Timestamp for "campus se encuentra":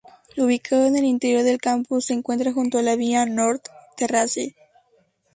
1.61-2.51